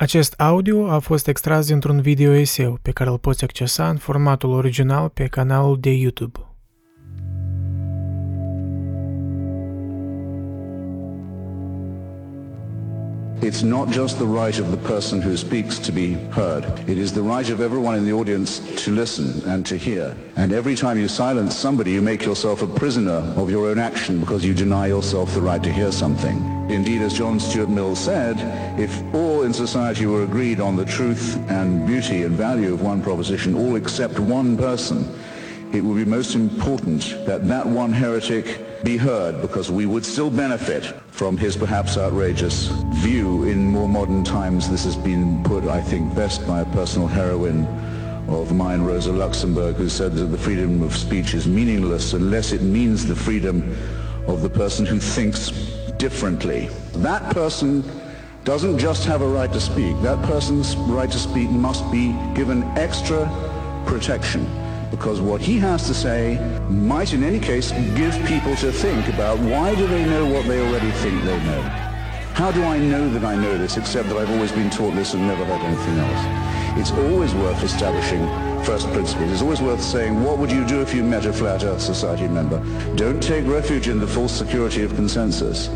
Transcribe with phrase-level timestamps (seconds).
[0.00, 4.50] Acest audio a fost extras dintr-un video eseu pe care îl poți accesa în formatul
[4.50, 6.38] original pe canalul de YouTube.
[13.40, 16.64] It's not just the right of the person who speaks to be heard.
[16.88, 20.16] It is the right of everyone in the audience to listen and to hear.
[20.34, 24.18] And every time you silence somebody, you make yourself a prisoner of your own action
[24.18, 26.36] because you deny yourself the right to hear something.
[26.68, 28.36] Indeed, as John Stuart Mill said,
[28.78, 33.00] if all in society were agreed on the truth and beauty and value of one
[33.00, 35.08] proposition, all except one person,
[35.72, 40.30] it would be most important that that one heretic be heard because we would still
[40.30, 42.68] benefit from his perhaps outrageous
[43.02, 43.44] view.
[43.44, 47.66] In more modern times, this has been put, I think, best by a personal heroine
[48.28, 52.62] of mine, Rosa Luxemburg, who said that the freedom of speech is meaningless unless it
[52.62, 53.76] means the freedom
[54.26, 55.50] of the person who thinks
[55.98, 56.68] differently.
[56.96, 57.84] That person
[58.44, 60.00] doesn't just have a right to speak.
[60.00, 63.28] That person's right to speak must be given extra
[63.84, 64.46] protection
[64.90, 69.38] because what he has to say might in any case give people to think about
[69.38, 71.62] why do they know what they already think they know.
[72.34, 75.14] How do I know that I know this except that I've always been taught this
[75.14, 76.78] and never heard anything else?
[76.78, 78.24] It's always worth establishing
[78.64, 79.32] first principles.
[79.32, 82.28] It's always worth saying, what would you do if you met a Flat Earth Society
[82.28, 82.62] member?
[82.94, 85.68] Don't take refuge in the false security of consensus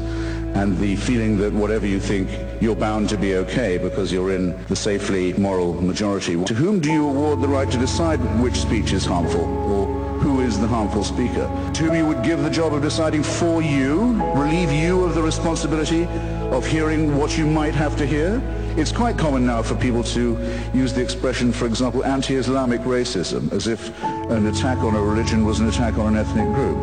[0.54, 2.28] and the feeling that whatever you think,
[2.60, 6.42] you're bound to be okay because you're in the safely moral majority.
[6.44, 10.40] To whom do you award the right to decide which speech is harmful or who
[10.40, 11.50] is the harmful speaker?
[11.74, 15.22] To whom you would give the job of deciding for you, relieve you of the
[15.22, 16.06] responsibility
[16.52, 18.40] of hearing what you might have to hear?
[18.76, 20.38] It's quite common now for people to
[20.72, 25.60] use the expression, for example, anti-Islamic racism, as if an attack on a religion was
[25.60, 26.78] an attack on an ethnic group.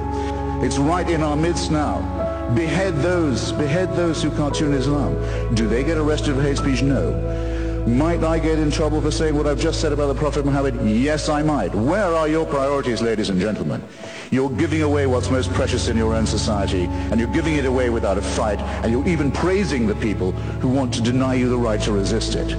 [0.61, 2.18] It's right in our midst now.
[2.55, 5.13] Behead those, behead those who cartoon Islam.
[5.55, 6.81] Do they get arrested for hate speech?
[6.81, 7.11] No.
[7.87, 10.79] Might I get in trouble for saying what I've just said about the Prophet Muhammad?
[10.87, 11.73] Yes, I might.
[11.73, 13.83] Where are your priorities, ladies and gentlemen?
[14.31, 17.89] You're giving away what's most precious in your own society, and you're giving it away
[17.89, 21.57] without a fight, and you're even praising the people who want to deny you the
[21.57, 22.57] right to resist it.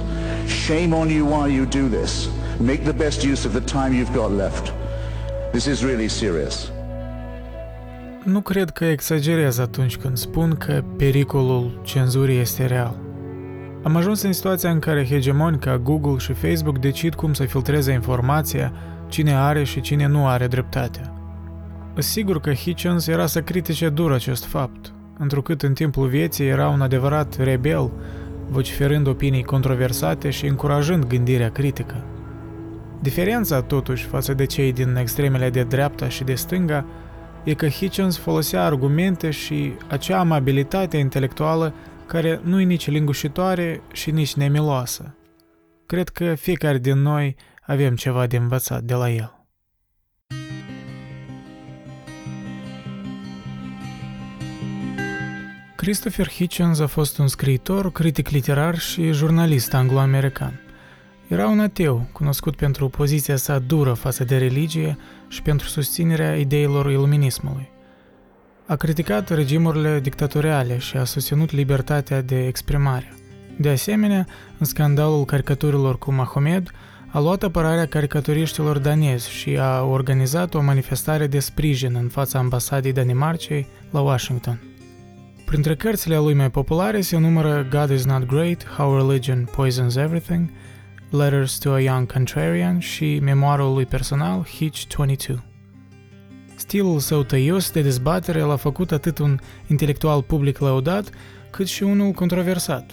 [0.49, 2.29] Shame on you while you do this.
[2.59, 4.73] Make the best use of the time you've got left.
[5.53, 6.70] This is really serious.
[8.23, 12.99] Nu cred că exagerez atunci când spun că pericolul cenzurii este real.
[13.83, 17.91] Am ajuns în situația în care hegemoni ca Google și Facebook decid cum să filtreze
[17.91, 18.73] informația,
[19.07, 21.13] cine are și cine nu are dreptatea.
[21.97, 26.81] Sigur că Hitchens era să critique dur acest fapt, întrucât în timpul vieții era un
[26.81, 27.91] adevărat rebel,
[28.49, 32.03] vociferând opinii controversate și încurajând gândirea critică.
[32.99, 36.85] Diferența, totuși, față de cei din extremele de dreapta și de stânga,
[37.43, 41.73] e că Hitchens folosea argumente și acea amabilitate intelectuală
[42.05, 45.15] care nu e nici lingușitoare și nici nemiloasă.
[45.85, 49.35] Cred că fiecare din noi avem ceva de învățat de la el.
[55.75, 60.70] Christopher Hitchens a fost un scriitor, critic literar și jurnalist anglo-american.
[61.31, 64.97] Era un ateu, cunoscut pentru poziția sa dură față de religie
[65.27, 67.69] și pentru susținerea ideilor iluminismului.
[68.65, 73.13] A criticat regimurile dictatoriale și a susținut libertatea de exprimare.
[73.57, 74.27] De asemenea,
[74.57, 76.71] în scandalul caricaturilor cu Mahomed,
[77.07, 82.93] a luat apărarea caricaturiștilor danezi și a organizat o manifestare de sprijin în fața ambasadei
[82.93, 84.61] Danimarcei la Washington.
[85.45, 90.49] Printre cărțile lui mai populare se numără God is not great, How religion poisons everything–
[91.13, 95.43] Letters to a Young Contrarian și memoarul lui personal Hitch 22.
[96.55, 101.09] Stilul său tăios de dezbatere l-a făcut atât un intelectual public laudat,
[101.49, 102.91] cât și unul controversat.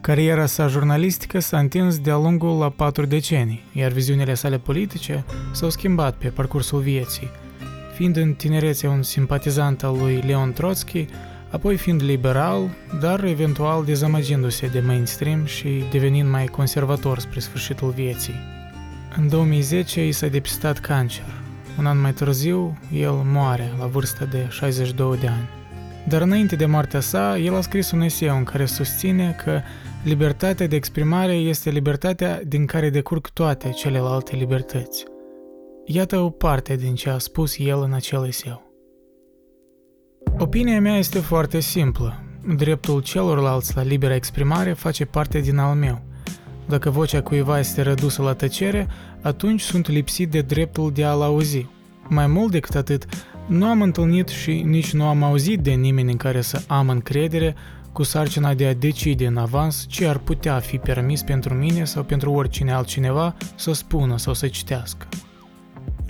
[0.00, 5.70] Cariera sa jurnalistică s-a întins de-a lungul la patru decenii, iar viziunile sale politice s-au
[5.70, 7.30] schimbat pe parcursul vieții.
[7.94, 11.06] Fiind în tinerețe un simpatizant al lui Leon Trotsky,
[11.50, 12.68] apoi fiind liberal,
[13.00, 18.34] dar eventual dezamăgindu-se de mainstream și devenind mai conservator spre sfârșitul vieții.
[19.16, 21.24] În 2010 i s-a depistat cancer.
[21.78, 25.48] Un an mai târziu, el moare la vârsta de 62 de ani.
[26.08, 29.60] Dar înainte de moartea sa, el a scris un eseu în care susține că
[30.04, 35.04] libertatea de exprimare este libertatea din care decurg toate celelalte libertăți.
[35.84, 38.69] Iată o parte din ce a spus el în acel eseu.
[40.42, 42.22] Opinia mea este foarte simplă.
[42.56, 46.02] Dreptul celorlalți la liberă exprimare face parte din al meu.
[46.68, 48.88] Dacă vocea cuiva este redusă la tăcere,
[49.22, 51.66] atunci sunt lipsit de dreptul de a-l auzi.
[52.08, 53.04] Mai mult decât atât,
[53.46, 57.54] nu am întâlnit și nici nu am auzit de nimeni în care să am încredere
[57.92, 62.02] cu sarcina de a decide în avans ce ar putea fi permis pentru mine sau
[62.02, 65.08] pentru oricine altcineva să spună sau să citească.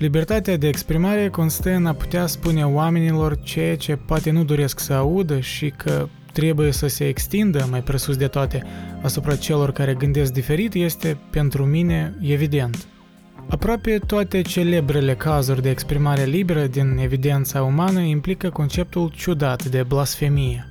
[0.01, 4.93] Libertatea de exprimare constă în a putea spune oamenilor ceea ce poate nu doresc să
[4.93, 8.63] audă și că trebuie să se extindă, mai presus de toate,
[9.03, 12.87] asupra celor care gândesc diferit este, pentru mine, evident.
[13.49, 20.67] Aproape toate celebrele cazuri de exprimare liberă din evidența umană implică conceptul ciudat de blasfemie,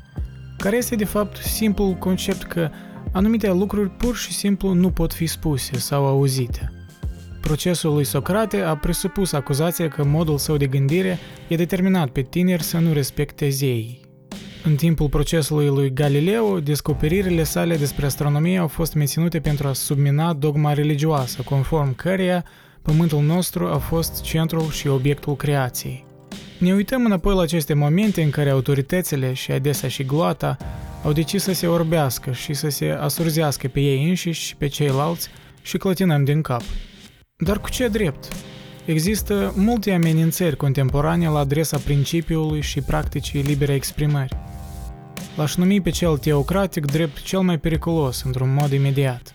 [0.58, 2.70] care este de fapt simplul concept că
[3.12, 6.79] anumite lucruri pur și simplu nu pot fi spuse sau auzite.
[7.42, 12.64] Procesul lui Socrate a presupus acuzația că modul său de gândire e determinat pe tineri
[12.64, 14.00] să nu respecte zeii.
[14.64, 20.34] În timpul procesului lui Galileo, descoperirile sale despre astronomie au fost menținute pentru a submina
[20.34, 22.46] dogma religioasă, conform căreia
[22.82, 26.06] Pământul nostru a fost centrul și obiectul creației.
[26.58, 30.58] Ne uităm înapoi la aceste momente în care autoritățile și adesea și gloata
[31.04, 35.30] au decis să se orbească și să se asurzească pe ei înșiși și pe ceilalți
[35.62, 36.62] și clătinăm din cap.
[37.42, 38.28] Dar cu ce drept?
[38.86, 44.38] Există multe amenințări contemporane la adresa principiului și practicii libere exprimări.
[45.36, 49.32] L-aș numi pe cel teocratic drept cel mai periculos într-un mod imediat.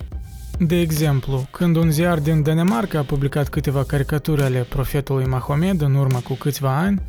[0.59, 5.95] De exemplu, când un ziar din Danemarca a publicat câteva caricaturi ale profetului Mahomed în
[5.95, 7.03] urmă cu câțiva ani,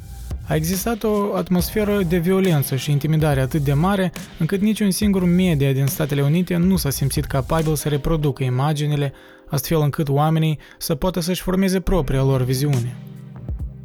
[0.47, 5.71] a existat o atmosferă de violență și intimidare atât de mare încât niciun singur media
[5.71, 9.13] din Statele Unite nu s-a simțit capabil să reproducă imaginile,
[9.49, 12.97] astfel încât oamenii să poată să-și formeze propria lor viziune.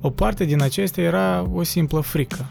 [0.01, 2.47] O parte din acestea era o simplă frică.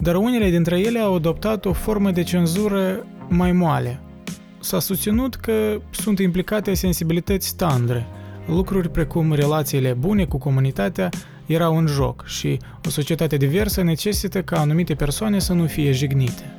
[0.00, 4.00] Dar unele dintre ele au adoptat o formă de cenzură mai moale–
[4.62, 8.06] S-a susținut că sunt implicate sensibilități tandre,
[8.46, 11.08] lucruri precum relațiile bune cu comunitatea
[11.46, 16.56] erau în joc și o societate diversă necesită ca anumite persoane să nu fie jignite.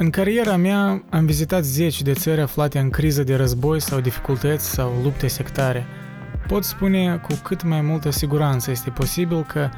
[0.00, 4.70] În cariera mea am vizitat zeci de țări aflate în criză de război sau dificultăți
[4.70, 5.86] sau lupte sectare.
[6.46, 9.68] Pot spune cu cât mai multă siguranță este posibil că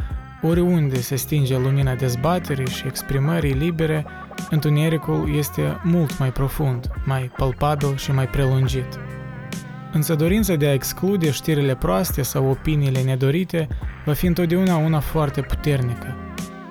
[0.43, 4.07] Oriunde se stinge lumina dezbaterii și exprimării libere,
[4.51, 8.99] întunericul este mult mai profund, mai palpabil și mai prelungit.
[9.93, 13.69] Însă dorința de a exclude știrile proaste sau opiniile nedorite
[14.05, 16.17] va fi întotdeauna una foarte puternică,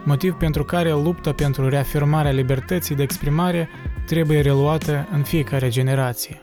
[0.04, 3.70] motiv pentru care lupta pentru reafirmarea libertății de exprimare
[4.06, 6.42] trebuie reluată în fiecare generație.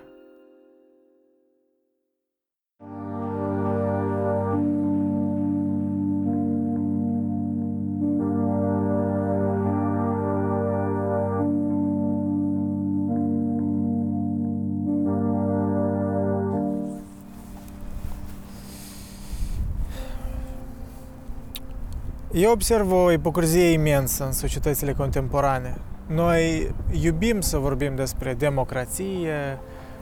[22.38, 25.76] Eu observ o ipocrizie imensă în societățile contemporane.
[26.06, 29.58] Noi iubim să vorbim despre democrație,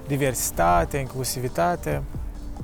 [0.07, 2.03] diversitate, inclusivitate,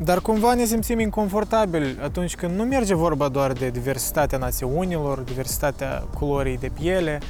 [0.02, 6.05] dar cumva ne simțim inconfortabili atunci când nu merge vorba doar de diversitatea națiunilor, diversitatea
[6.19, 7.20] culorii de piele,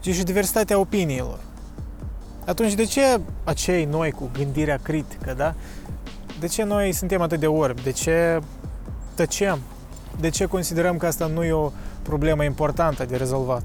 [0.00, 1.38] ci și diversitatea opiniilor.
[2.46, 5.54] Atunci de ce acei noi cu gândirea critică, da?
[6.40, 7.82] De ce noi suntem atât de orbi?
[7.82, 8.38] De ce
[9.14, 9.58] tăcem?
[10.20, 11.70] De ce considerăm că asta nu e o
[12.02, 13.62] problemă importantă de rezolvat?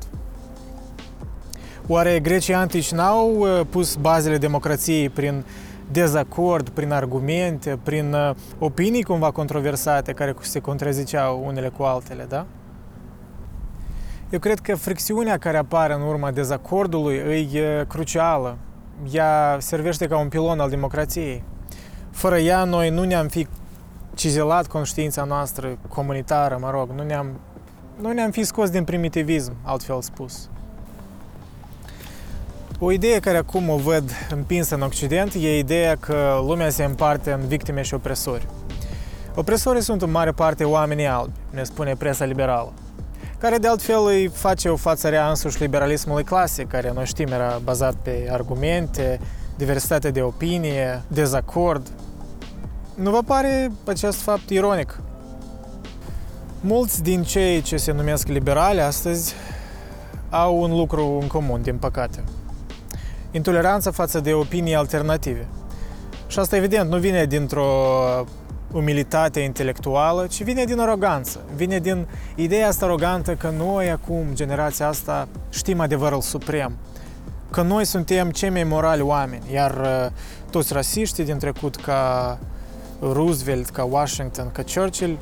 [1.87, 5.43] Oare grecii antici n-au uh, pus bazele democrației prin
[5.91, 12.45] dezacord, prin argumente, prin uh, opinii cumva controversate care se contraziceau unele cu altele, da?
[14.29, 17.15] Eu cred că fricțiunea care apare în urma dezacordului
[17.53, 18.57] e crucială.
[19.11, 21.43] Ea servește ca un pilon al democrației.
[22.11, 23.47] Fără ea, noi nu ne-am fi
[24.17, 27.39] cizelat conștiința noastră comunitară, mă rog, nu ne-am,
[28.01, 30.49] nu ne-am fi scos din primitivism, altfel spus.
[32.79, 37.31] O idee care acum o văd împinsă în Occident e ideea că lumea se împarte
[37.31, 38.47] în victime și opresori.
[39.35, 42.73] Opresorii sunt în mare parte oamenii albi, ne spune presa liberală,
[43.37, 47.59] care de altfel îi face o față rea însuși liberalismului clasic, care noi știm era
[47.63, 49.19] bazat pe argumente,
[49.57, 51.91] diversitate de opinie, dezacord,
[52.97, 54.99] nu vă pare acest fapt ironic?
[56.61, 59.33] Mulți din cei ce se numesc liberali astăzi
[60.29, 62.23] au un lucru în comun, din păcate.
[63.31, 65.47] Intoleranța față de opinii alternative.
[66.27, 67.67] Și asta, evident, nu vine dintr-o
[68.71, 71.39] umilitate intelectuală, ci vine din aroganță.
[71.55, 76.77] Vine din ideea asta arogantă că noi acum, generația asta, știm adevărul suprem.
[77.51, 80.11] Că noi suntem cei mai morali oameni, iar uh,
[80.49, 82.39] toți rasiștii din trecut ca
[82.99, 85.17] Roosevelt, ca Washington, ca Churchill,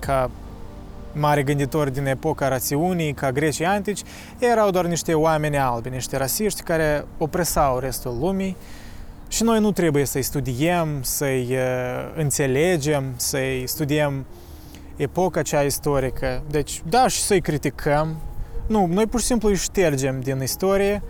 [0.00, 0.30] ca
[1.12, 4.00] mari gânditori din epoca rațiunii, ca grecii antici,
[4.38, 8.56] erau doar niște oameni albi, niște rasiști care opresau restul lumii
[9.28, 14.26] și noi nu trebuie să-i studiem, să-i uh, înțelegem, să-i studiem
[14.96, 16.42] epoca cea istorică.
[16.50, 18.16] Deci, da, și să-i criticăm.
[18.66, 21.02] Nu, noi pur și simplu îi ștergem din istorie,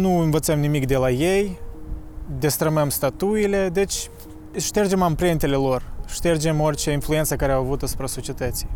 [0.00, 1.58] nu învățăm nimic de la ei,
[2.38, 4.10] destrămăm statuile, deci
[4.56, 8.68] ștergem amprentele lor, ștergem orice influență care au avut asupra societății.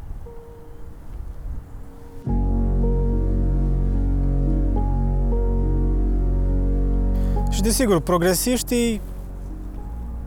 [7.50, 9.00] Și desigur, progresiștii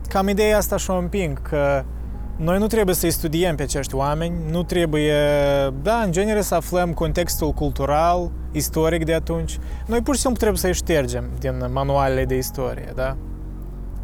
[0.08, 1.84] cam ideea asta și-o împing, că
[2.36, 5.14] noi nu trebuie să-i studiem pe acești oameni, nu trebuie,
[5.82, 9.58] da, în genere să aflăm contextul cultural, istoric de atunci.
[9.86, 13.16] Noi pur și simplu trebuie să-i ștergem din manualele de istorie, da?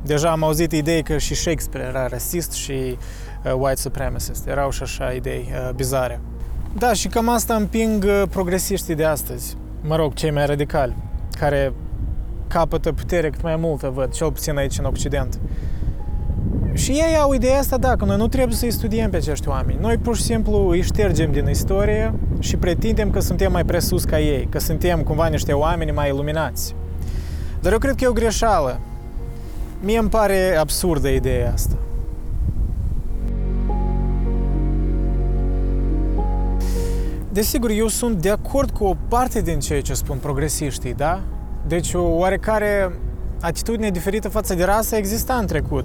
[0.02, 4.46] Deja am auzit idei că și Shakespeare era rasist și uh, white supremacist.
[4.46, 6.20] Erau și așa idei uh, bizare.
[6.78, 9.56] Da, și cam asta împing uh, progresiștii de astăzi.
[9.82, 10.96] Mă rog, cei mai radicali,
[11.38, 11.72] care
[12.46, 15.38] capătă putere cât mai multă, văd, cel puțin aici în Occident.
[16.72, 19.78] Și ei au ideea asta, da, că noi nu trebuie să-i studiem pe acești oameni.
[19.80, 24.20] Noi pur și simplu îi ștergem din istorie și pretindem că suntem mai presus ca
[24.20, 26.74] ei, că suntem cumva niște oameni mai iluminați.
[27.60, 28.80] Dar eu cred că e o greșeală.
[29.80, 31.76] Mie îmi pare absurdă ideea asta.
[37.32, 41.20] Desigur, eu sunt de acord cu o parte din ceea ce spun progresiștii, da?
[41.66, 42.98] Deci o oarecare
[43.40, 45.84] atitudine diferită față de rasă exista în trecut.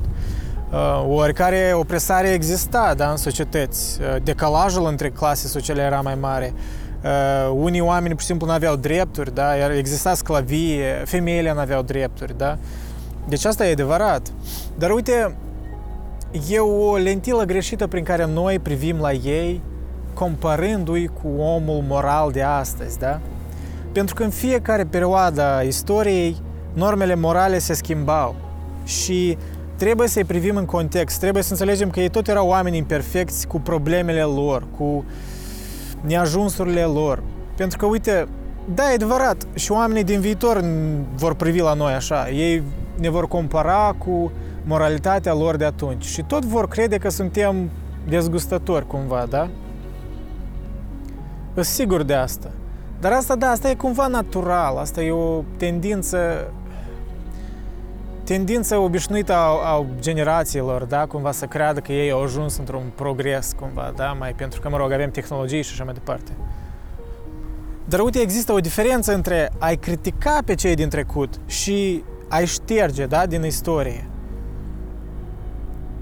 [0.72, 4.00] Uh, oarecare opresare exista da, în societăți.
[4.02, 6.54] Uh, decalajul între clase sociale era mai mare.
[7.04, 9.76] Uh, unii oameni, pur și simplu, nu aveau drepturi, da?
[9.78, 12.58] exista sclavie, femeile nu aveau drepturi, da?
[13.28, 14.32] Deci asta e adevărat.
[14.78, 15.36] Dar uite,
[16.50, 19.62] e o lentilă greșită prin care noi privim la ei
[20.14, 23.20] comparându-i cu omul moral de astăzi, da?
[23.92, 26.36] Pentru că în fiecare perioadă a istoriei
[26.74, 28.36] normele morale se schimbau
[28.84, 29.38] și
[29.76, 33.60] trebuie să-i privim în context, trebuie să înțelegem că ei tot erau oameni imperfecți cu
[33.60, 35.06] problemele lor, cu
[36.02, 37.24] neajunsurile lor.
[37.58, 38.28] Pentru că, uite,
[38.74, 40.64] da, e adevărat, și oamenii din viitor
[41.16, 42.30] vor privi la noi așa.
[42.30, 42.64] Ei
[42.96, 44.32] ne vor compara cu
[44.64, 47.70] moralitatea lor de atunci și tot vor crede că suntem
[48.10, 49.50] dezgustători cumva, da?
[51.54, 52.52] Sunt sigur de asta.
[53.00, 56.52] Dar asta, da, asta e cumva natural, asta e o tendință
[58.24, 63.54] tendința obișnuită a, a generațiilor, da, cumva să creadă că ei au ajuns într-un progres,
[63.60, 66.32] cumva, da, mai pentru că, mă rog, avem tehnologii și așa mai departe.
[67.86, 73.06] Dar uite, există o diferență între a-i critica pe cei din trecut și a-i șterge,
[73.06, 74.06] da, din istorie.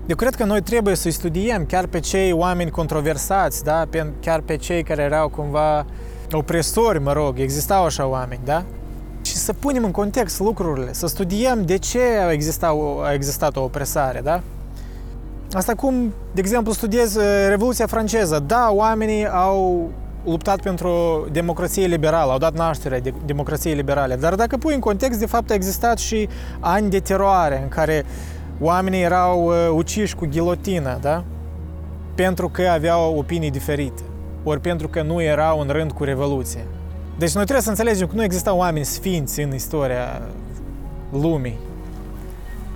[0.05, 3.87] Eu cred că noi trebuie să-i studiem chiar pe cei oameni controversați, da,
[4.19, 5.85] chiar pe cei care erau cumva
[6.31, 8.63] opresori, mă rog, existau așa oameni, da?
[9.21, 13.63] Și să punem în context lucrurile, să studiem de ce a existat, a existat o
[13.63, 14.41] opresare, da?
[15.51, 18.43] Asta cum, de exemplu, studiez uh, Revoluția franceză.
[18.47, 19.89] Da, oamenii au
[20.23, 24.15] luptat pentru democrație liberală, au dat naștere de democrației liberale.
[24.15, 28.05] Dar dacă pui în context, de fapt, a existat și ani de teroare în care
[28.59, 31.23] oamenii erau uh, uciși cu ghilotină, da?
[32.15, 34.01] Pentru că aveau opinii diferite,
[34.43, 36.63] ori pentru că nu erau în rând cu Revoluția.
[37.17, 40.21] Deci noi trebuie să înțelegem că nu existau oameni sfinți în istoria
[41.11, 41.57] lumii.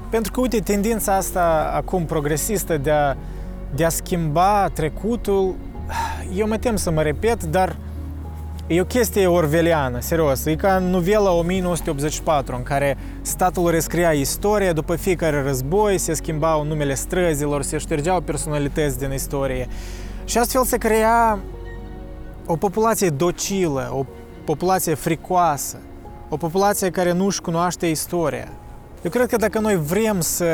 [0.09, 3.15] Pentru că, uite, tendința asta acum progresistă de a,
[3.75, 5.55] de a schimba trecutul,
[6.35, 7.75] eu mă tem să mă repet, dar
[8.67, 10.45] e o chestie orveliană, serios.
[10.45, 16.93] E ca novela 1984, în care statul rescria istoria, după fiecare război se schimbau numele
[16.93, 19.67] străzilor, se ștergeau personalități din istorie.
[20.25, 21.39] Și astfel se crea
[22.45, 24.05] o populație docilă, o
[24.45, 25.77] populație fricoasă,
[26.29, 28.47] o populație care nu își cunoaște istoria.
[29.01, 30.45] Eu cred că dacă noi vrem să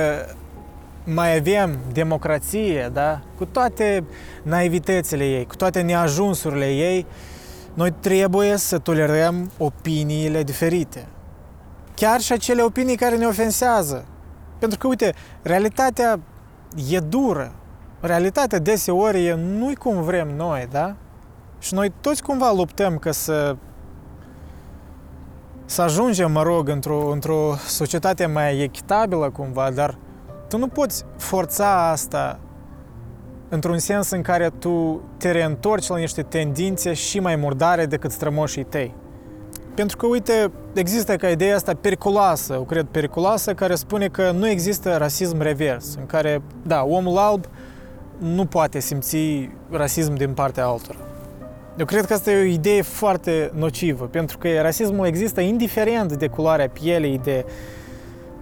[1.14, 3.22] mai avem democrație, da?
[3.38, 4.04] cu toate
[4.44, 7.06] naivitățile ei, cu toate neajunsurile ei,
[7.74, 11.08] noi trebuie să tolerăm opiniile diferite.
[11.96, 14.06] Chiar și acele opinii care ne ofensează.
[14.60, 16.20] Pentru că, uite, realitatea
[16.90, 17.52] e dură.
[18.00, 20.96] Realitatea deseori e nu-i cum vrem noi, da?
[21.60, 23.56] Și noi toți cumva luptăm ca să
[25.66, 29.98] să ajungem, mă rog, într-o, într-o societate mai echitabilă cumva, dar
[30.50, 32.40] tu nu poți forța asta
[33.50, 38.64] într-un sens în care tu te reîntorci la niște tendințe și mai murdare decât strămoșii
[38.64, 38.96] tăi.
[39.76, 44.48] Pentru că, uite, există ca ideea asta periculoasă, o cred periculoasă, care spune că nu
[44.48, 47.46] există rasism revers, în care, da, omul alb
[48.18, 50.98] nu poate simți rasism din partea altora.
[51.78, 56.28] Eu cred că asta e o idee foarte nocivă, pentru că rasismul există indiferent de
[56.28, 57.46] culoarea pielei, de,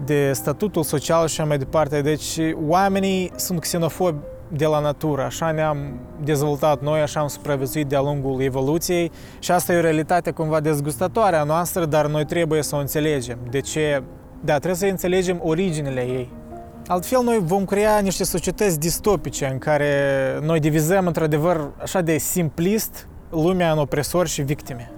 [0.06, 2.02] de statutul social și așa mai departe.
[2.02, 2.38] Deci
[2.68, 8.42] oamenii sunt xenofobi de la natură, așa ne-am dezvoltat noi, așa am supraviețuit de-a lungul
[8.42, 12.80] evoluției și asta e o realitate cumva dezgustătoare a noastră, dar noi trebuie să o
[12.80, 13.38] înțelegem.
[13.50, 14.04] De ce?
[14.44, 16.32] Da, trebuie să înțelegem originele ei.
[16.88, 19.92] Altfel, noi vom crea niște societăți distopice în care
[20.42, 24.92] noi divizăm într-adevăr așa de simplist lumea în opresori și victime.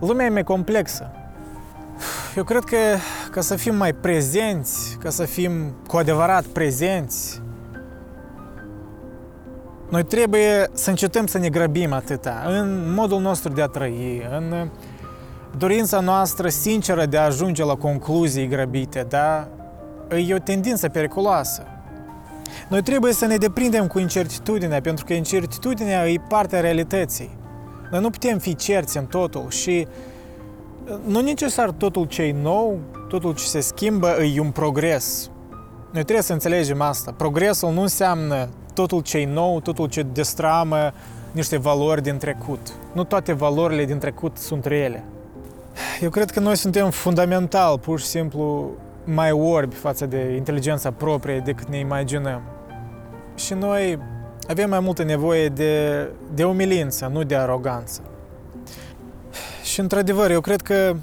[0.00, 1.10] Lumea e mai complexă.
[2.36, 2.76] Eu cred că
[3.30, 7.42] ca să fim mai prezenți, ca să fim cu adevărat prezenți,
[9.90, 14.70] noi trebuie să încetăm să ne grăbim atâta în modul nostru de a trăi, în
[15.56, 19.48] dorința noastră sinceră de a ajunge la concluzii grăbite, da?
[20.26, 21.66] E o tendință periculoasă.
[22.68, 27.38] Noi trebuie să ne deprindem cu incertitudinea, pentru că incertitudinea e partea realității.
[27.90, 29.86] Noi nu putem fi cerți în totul și
[31.06, 32.78] nu necesar totul ce e nou,
[33.08, 35.30] totul ce se schimbă e un progres.
[35.92, 37.12] Noi trebuie să înțelegem asta.
[37.16, 40.92] Progresul nu înseamnă totul ce e nou, totul ce destramă
[41.32, 42.72] niște valori din trecut.
[42.92, 45.04] Nu toate valorile din trecut sunt reale.
[46.00, 48.70] Eu cred că noi suntem fundamental, pur și simplu,
[49.04, 52.42] mai orbi față de inteligența proprie decât ne imaginăm.
[53.34, 53.98] Și noi
[54.48, 58.00] avem mai multă nevoie de, de umilință, nu de aroganță.
[59.70, 60.96] Și într-adevăr, eu cred că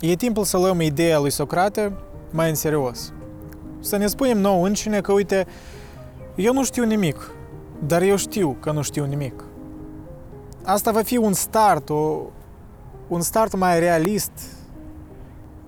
[0.00, 1.92] e timpul să luăm ideea lui Socrate
[2.30, 3.12] mai în serios.
[3.80, 5.46] Să ne spunem nou încine că, uite,
[6.34, 7.30] eu nu știu nimic,
[7.86, 9.44] dar eu știu că nu știu nimic.
[10.64, 12.20] Asta va fi un start, o,
[13.08, 14.32] un start mai realist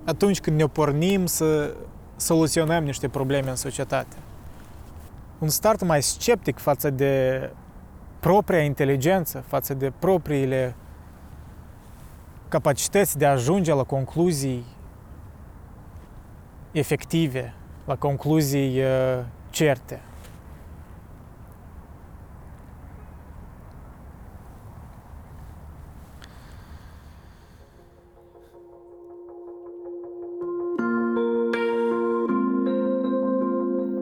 [0.05, 1.75] atunci când ne pornim să
[2.17, 4.17] soluționăm niște probleme în societate.
[5.39, 7.51] Un start mai sceptic față de
[8.21, 10.75] propria inteligență, față de propriile
[12.55, 14.65] capacități de a ajunge la concluzii
[16.73, 20.01] efective, la concluzii uh, certe.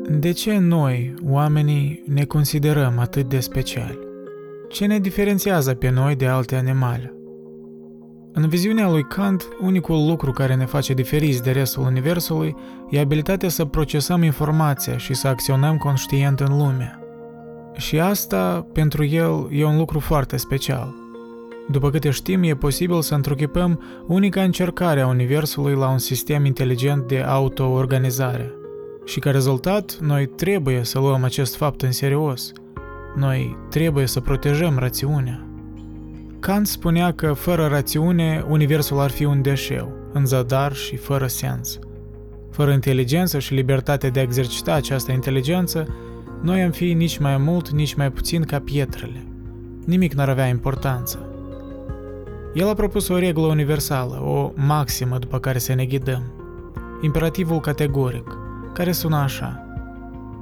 [0.08, 3.98] De ce noi, oamenii, ne considerăm atât de speciali?
[4.68, 7.21] Ce ne diferențiază pe noi de alte animale?
[8.32, 12.56] În viziunea lui Kant, unicul lucru care ne face diferiți de restul Universului
[12.90, 16.98] e abilitatea să procesăm informația și să acționăm conștient în lume.
[17.76, 20.94] Și asta, pentru el, e un lucru foarte special.
[21.70, 27.06] După câte știm, e posibil să întruchipăm unica încercare a Universului la un sistem inteligent
[27.08, 28.52] de autoorganizare–
[29.04, 32.52] și ca rezultat, noi trebuie să luăm acest fapt în serios.
[33.16, 35.46] Noi trebuie să protejăm rațiunea.
[36.42, 41.78] Kant spunea că fără rațiune, universul ar fi un deșeu, în zadar și fără sens.
[42.50, 45.86] Fără inteligență și libertate de a exercita această inteligență,
[46.40, 49.26] noi am fi nici mai mult, nici mai puțin ca pietrele.
[49.84, 51.18] Nimic n-ar avea importanță.
[52.54, 56.22] El a propus o regulă universală, o maximă după care să ne ghidăm.
[57.02, 58.36] Imperativul categoric–
[58.74, 59.66] care sună așa.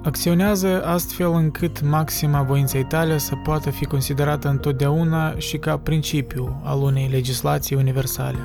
[0.02, 6.82] Acționează astfel încât maxima voinței tale să poată fi considerată întotdeauna și ca principiu al
[6.82, 8.38] unei legislații universale.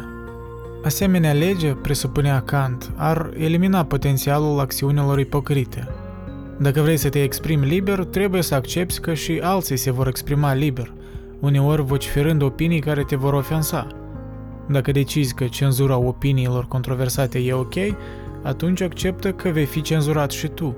[0.84, 5.88] Asemenea lege, presupunea Kant, ar elimina potențialul acțiunilor ipocrite.
[6.58, 10.54] Dacă vrei să te exprimi liber, trebuie să accepti că și alții se vor exprima
[10.54, 10.94] liber,
[11.40, 13.88] uneori vociferând opinii care te vor ofensa.
[14.70, 17.76] Dacă decizi că cenzura opiniilor controversate e ok,
[18.44, 20.76] atunci acceptă că vei fi cenzurat și tu.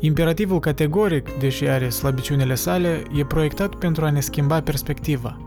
[0.00, 5.40] Imperativul categoric, deși are slăbiciunile sale, e proiectat pentru a ne schimba perspectiva.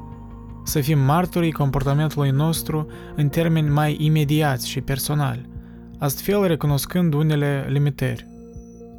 [0.65, 5.49] Să fim martorii comportamentului nostru în termeni mai imediați și personali,
[5.99, 8.27] astfel recunoscând unele limitări.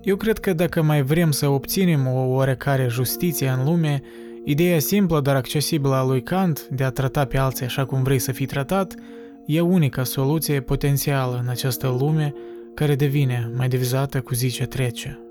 [0.02, 4.02] Eu cred că dacă mai vrem să obținem o oarecare justiție în lume,
[4.44, 8.18] ideea simplă dar accesibilă a lui Kant de a trata pe alții așa cum vrei
[8.18, 8.94] să fii tratat–
[9.46, 12.34] e unica soluție potențială în această lume
[12.74, 15.21] care devine mai divizată cu zi ce trece.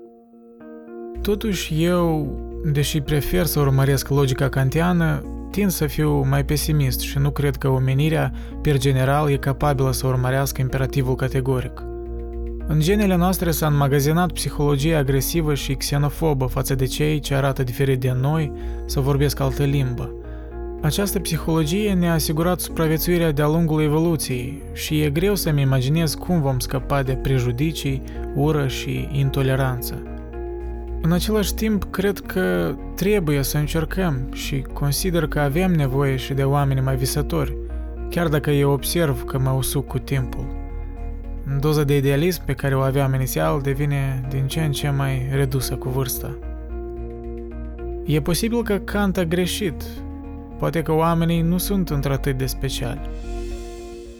[1.20, 2.36] Totuși, eu,
[2.72, 7.68] deși prefer să urmăresc logica kantiană, tind să fiu mai pesimist și nu cred că
[7.68, 11.82] omenirea, per general, e capabilă să urmărească imperativul categoric.
[12.66, 18.00] În genele noastre s-a înmagazinat psihologia agresivă și xenofobă față de cei ce arată diferit
[18.00, 18.52] de noi
[18.86, 20.14] sau vorbesc altă limbă–
[20.82, 26.58] această psihologie ne-a asigurat supraviețuirea de-a lungul evoluției și e greu să-mi imaginez cum vom
[26.58, 28.02] scăpa de prejudicii,
[28.34, 30.11] ură și intoleranță.
[31.04, 36.44] În același timp, cred că trebuie să încercăm și consider că avem nevoie și de
[36.44, 37.56] oameni mai visători,
[38.10, 40.46] chiar dacă eu observ că mă usuc cu timpul.
[41.60, 45.74] Doza de idealism pe care o aveam inițial devine din ce în ce mai redusă
[45.74, 46.38] cu vârsta.
[48.04, 49.82] E posibil că Kant a greșit.
[50.58, 53.10] Poate că oamenii nu sunt într-atât de speciali.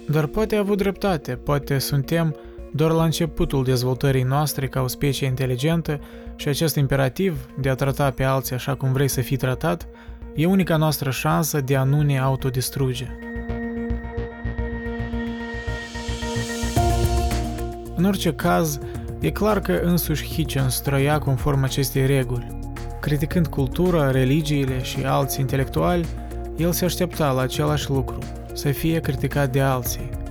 [0.08, 2.36] Dar poate a avut dreptate, poate suntem
[2.72, 6.00] doar la începutul dezvoltării noastre ca o specie inteligentă
[6.36, 9.86] și acest imperativ de a trata pe alții așa cum vrei să fii tratat
[10.34, 13.06] e unica noastră șansă de a nu ne autodistruge.
[17.96, 18.78] În orice caz,
[19.20, 22.58] e clar că însuși Hitchens trăia conform acestei reguli.
[23.00, 26.06] Criticând cultura, religiile și alți intelectuali,
[26.56, 28.18] el se aștepta la același lucru,
[28.52, 30.21] să fie criticat de alții.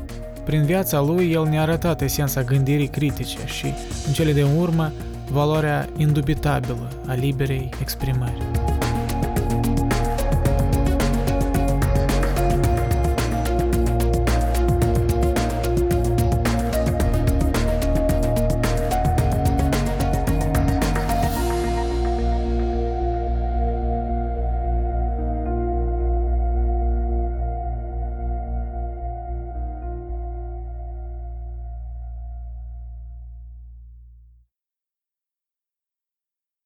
[0.43, 3.65] Prin viața lui, el ne-a arătat esența gândirii critice și,
[4.07, 4.91] în cele de urmă,
[5.31, 8.60] valoarea indubitabilă a liberei exprimări.